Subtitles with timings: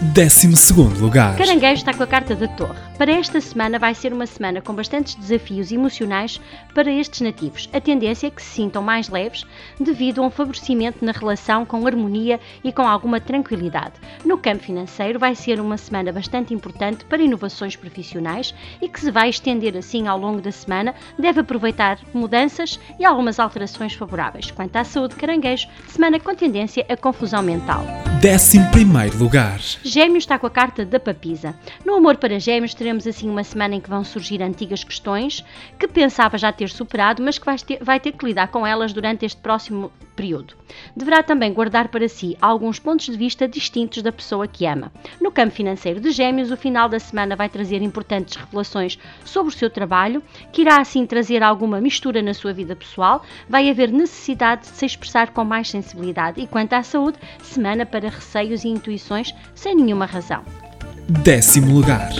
[0.00, 0.46] 12
[1.00, 1.36] lugar.
[1.36, 2.78] Caranguejo está com a carta da Torre.
[2.96, 6.40] Para esta semana vai ser uma semana com bastantes desafios emocionais
[6.72, 7.68] para estes nativos.
[7.72, 9.44] A tendência é que se sintam mais leves
[9.78, 13.94] devido a um favorecimento na relação com harmonia e com alguma tranquilidade.
[14.24, 19.10] No campo financeiro vai ser uma semana bastante importante para inovações profissionais e que se
[19.10, 20.94] vai estender assim ao longo da semana.
[21.18, 24.52] Deve aproveitar mudanças e algumas alterações favoráveis.
[24.52, 27.84] Quanto à saúde, caranguejo, semana com tendência a confusão mental.
[28.20, 29.60] 11 lugar.
[29.84, 31.54] Gêmeos está com a carta da papisa.
[31.84, 35.44] No amor para Gêmeos teremos assim uma semana em que vão surgir antigas questões
[35.78, 38.92] que pensava já ter superado, mas que vai ter, vai ter que lidar com elas
[38.92, 40.54] durante este próximo período.
[40.96, 44.90] Deverá também guardar para si alguns pontos de vista distintos da pessoa que ama.
[45.20, 49.56] No campo financeiro de Gêmeos, o final da semana vai trazer importantes revelações sobre o
[49.56, 50.20] seu trabalho,
[50.52, 53.22] que irá assim trazer alguma mistura na sua vida pessoal.
[53.48, 56.40] Vai haver necessidade de se expressar com mais sensibilidade.
[56.40, 60.42] E quanto à saúde, semana para receios e intuições sem nenhuma razão.
[61.08, 62.10] Décimo lugar.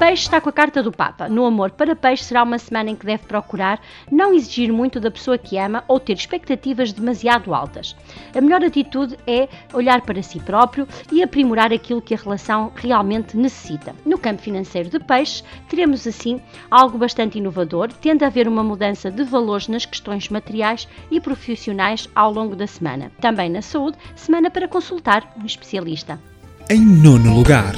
[0.00, 1.28] Peixe está com a carta do Papa.
[1.28, 3.78] No amor para peixe será uma semana em que deve procurar
[4.10, 7.94] não exigir muito da pessoa que ama ou ter expectativas demasiado altas.
[8.34, 13.36] A melhor atitude é olhar para si próprio e aprimorar aquilo que a relação realmente
[13.36, 13.94] necessita.
[14.06, 19.10] No campo financeiro de peixe, teremos assim algo bastante inovador, tende a haver uma mudança
[19.10, 23.12] de valores nas questões materiais e profissionais ao longo da semana.
[23.20, 26.18] Também na saúde, semana para consultar um especialista.
[26.70, 27.74] Em nono lugar.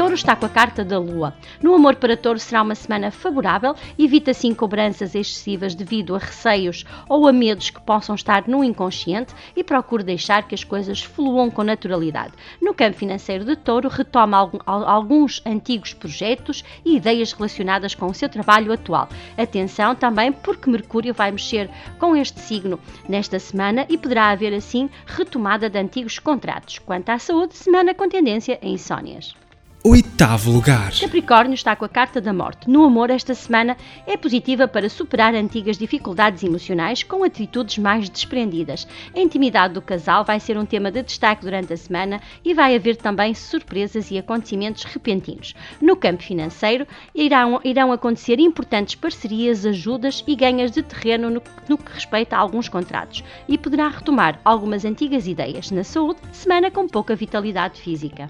[0.00, 1.34] Touro está com a carta da Lua.
[1.62, 6.86] No amor para Touro será uma semana favorável, evita assim cobranças excessivas devido a receios
[7.06, 11.50] ou a medos que possam estar no inconsciente e procure deixar que as coisas fluam
[11.50, 12.32] com naturalidade.
[12.62, 18.30] No campo financeiro de Touro, retoma alguns antigos projetos e ideias relacionadas com o seu
[18.30, 19.06] trabalho atual.
[19.36, 24.88] Atenção também porque Mercúrio vai mexer com este signo nesta semana e poderá haver assim
[25.04, 26.78] retomada de antigos contratos.
[26.78, 29.34] Quanto à saúde, semana com tendência a insónias.
[29.82, 30.92] Oitavo lugar.
[31.00, 32.68] Capricórnio está com a carta da morte.
[32.68, 38.86] No amor, esta semana é positiva para superar antigas dificuldades emocionais com atitudes mais desprendidas.
[39.16, 42.76] A intimidade do casal vai ser um tema de destaque durante a semana e vai
[42.76, 45.54] haver também surpresas e acontecimentos repentinos.
[45.80, 51.78] No campo financeiro, irão, irão acontecer importantes parcerias, ajudas e ganhas de terreno no, no
[51.78, 55.70] que respeita a alguns contratos e poderá retomar algumas antigas ideias.
[55.70, 58.28] Na saúde, semana com pouca vitalidade física.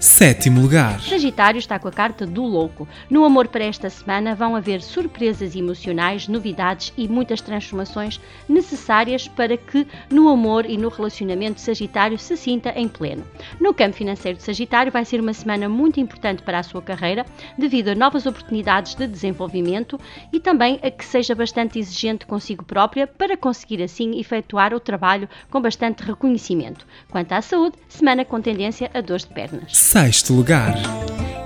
[0.00, 0.98] Sétimo lugar.
[1.02, 2.88] Sagitário está com a carta do louco.
[3.10, 8.18] No amor para esta semana vão haver surpresas emocionais, novidades e muitas transformações
[8.48, 13.24] necessárias para que no amor e no relacionamento Sagitário se sinta em pleno.
[13.60, 17.26] No campo financeiro de Sagitário vai ser uma semana muito importante para a sua carreira,
[17.58, 20.00] devido a novas oportunidades de desenvolvimento
[20.32, 25.28] e também a que seja bastante exigente consigo própria para conseguir assim efetuar o trabalho
[25.50, 26.86] com bastante reconhecimento.
[27.10, 30.72] Quanto à saúde, semana com tendência a dores de pernas sexto lugar.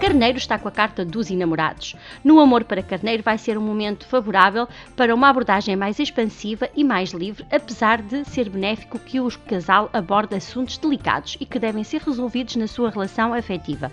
[0.04, 1.96] Carneiro está com a carta dos enamorados.
[2.22, 6.84] No amor para Carneiro vai ser um momento favorável para uma abordagem mais expansiva e
[6.84, 11.82] mais livre, apesar de ser benéfico que o casal aborde assuntos delicados e que devem
[11.82, 13.90] ser resolvidos na sua relação afetiva.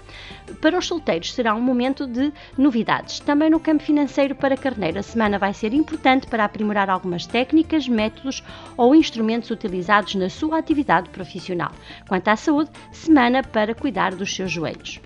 [0.60, 3.22] Para os solteiros será um momento de novidades.
[3.22, 7.88] Também no campo financeiro para Carneiro, a semana vai ser importante para aprimorar algumas técnicas,
[7.88, 8.44] métodos
[8.76, 11.72] ou instrumentos utilizados na sua atividade profissional.
[12.06, 15.00] Quanto à saúde, semana para cuidar dos seus joelhos.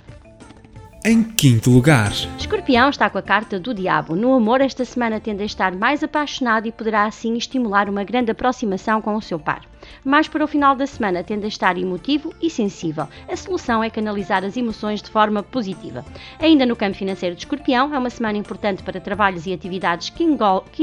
[1.08, 4.16] Em quinto lugar, Escorpião está com a carta do Diabo.
[4.16, 8.32] No amor, esta semana tende a estar mais apaixonado e poderá assim estimular uma grande
[8.32, 9.62] aproximação com o seu par
[10.04, 13.08] mas para o final da semana tende a estar emotivo e sensível.
[13.28, 16.06] A solução é canalizar as emoções de forma positiva.
[16.40, 20.24] Ainda no campo financeiro de Escorpião, é uma semana importante para trabalhos e atividades que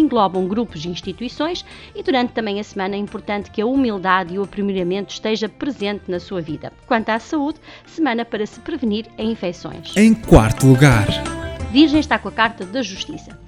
[0.01, 4.39] englobam grupos e instituições e durante também a semana é importante que a humildade e
[4.39, 6.73] o aprimoramento esteja presente na sua vida.
[6.87, 9.97] Quanto à saúde, semana para se prevenir a infecções.
[9.97, 11.07] Em quarto lugar,
[11.71, 13.42] Virgem está com a carta da Justiça.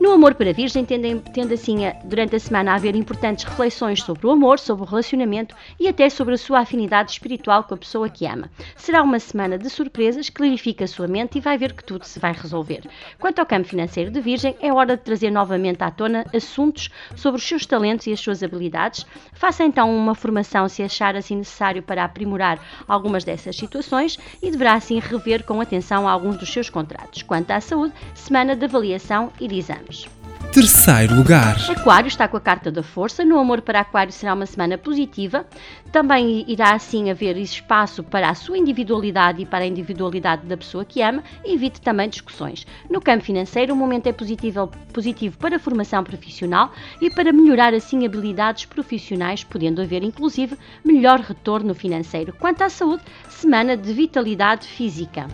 [0.00, 4.02] No Amor para Virgem, tende, tende assim a, durante a semana a haver importantes reflexões
[4.02, 7.76] sobre o amor, sobre o relacionamento e até sobre a sua afinidade espiritual com a
[7.76, 8.50] pessoa que ama.
[8.76, 12.18] Será uma semana de surpresas, clarifica a sua mente e vai ver que tudo se
[12.18, 12.88] vai resolver.
[13.18, 17.38] Quanto ao campo financeiro de Virgem, é hora de trazer novamente à tona assuntos sobre
[17.38, 19.04] os seus talentos e as suas habilidades.
[19.34, 22.58] Faça então uma formação se achar assim necessário para aprimorar
[22.88, 27.22] algumas dessas situações e deverá assim rever com atenção alguns dos seus contratos.
[27.22, 29.58] Quanto à saúde, semana de avaliação e de
[29.90, 30.08] exames.
[30.52, 31.56] Terceiro lugar.
[31.70, 33.24] Aquário está com a carta da força.
[33.24, 35.46] No amor para Aquário será uma semana positiva.
[35.92, 40.84] Também irá assim haver espaço para a sua individualidade e para a individualidade da pessoa
[40.84, 42.66] que ama evite também discussões.
[42.90, 47.72] No campo financeiro, o momento é positivo, positivo para a formação profissional e para melhorar
[47.72, 52.32] assim habilidades profissionais, podendo haver inclusive melhor retorno financeiro.
[52.32, 55.28] Quanto à saúde, semana de vitalidade física.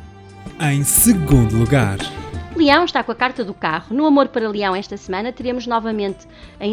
[0.60, 1.98] Em segundo lugar.
[2.56, 3.94] Leão está com a carta do carro.
[3.94, 6.26] No Amor para Leão esta semana teremos novamente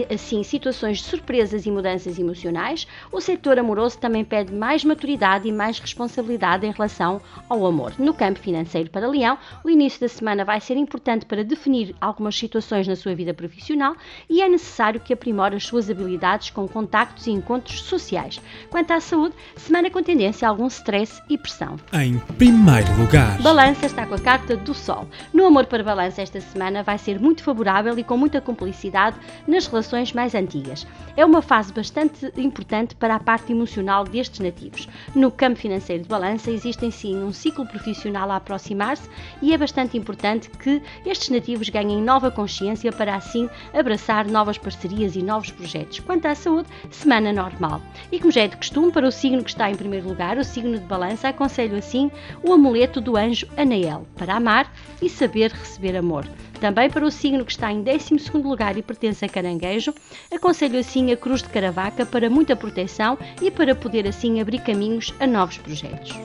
[0.09, 2.88] assim situações de surpresas e mudanças emocionais.
[3.12, 7.94] O setor amoroso também pede mais maturidade e mais responsabilidade em relação ao amor.
[8.00, 12.38] No campo financeiro para Leão, o início da semana vai ser importante para definir algumas
[12.38, 13.94] situações na sua vida profissional
[14.30, 18.39] e é necessário que aprimore as suas habilidades com contactos e encontros sociais.
[18.69, 21.75] Quanto à saúde, semana com tendência a algum stress e pressão.
[21.91, 23.41] Em primeiro lugar.
[23.41, 25.09] Balança está com a carta do Sol.
[25.33, 29.18] No Amor para balança esta semana vai ser muito favorável e com muita cumplicidade
[29.48, 30.86] nas relações mais antigas.
[31.18, 34.88] É uma fase bastante importante para a parte emocional destes nativos.
[35.16, 39.10] No campo financeiro de balança existem sim um ciclo profissional a aproximar-se
[39.42, 45.16] e é bastante importante que estes nativos ganhem nova consciência para assim abraçar novas parcerias
[45.16, 46.02] e novos projetos.
[46.02, 47.81] Quanto à saúde, semana normal.
[48.12, 50.44] E como já é de costume, para o signo que está em primeiro lugar, o
[50.44, 52.12] signo de balança, aconselho assim
[52.44, 54.72] o amuleto do anjo Anael, para amar
[55.02, 56.25] e saber receber amor.
[56.60, 59.94] Também para o signo que está em 12 lugar e pertence a caranguejo,
[60.33, 65.13] aconselho assim a cruz de caravaca para muita proteção e para poder assim abrir caminhos
[65.19, 66.15] a novos projetos.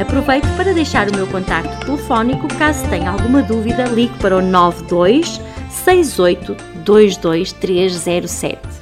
[0.00, 5.40] Aproveito para deixar o meu contacto telefónico caso tenha alguma dúvida, ligue para o 92
[5.70, 8.81] 68 22307.